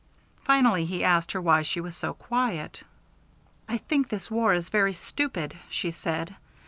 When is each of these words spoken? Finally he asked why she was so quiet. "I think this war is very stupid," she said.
Finally 0.45 0.87
he 0.87 1.03
asked 1.03 1.35
why 1.35 1.61
she 1.61 1.79
was 1.79 1.95
so 1.95 2.15
quiet. 2.15 2.81
"I 3.69 3.77
think 3.77 4.09
this 4.09 4.31
war 4.31 4.51
is 4.51 4.69
very 4.69 4.93
stupid," 4.93 5.55
she 5.69 5.91
said. 5.91 6.35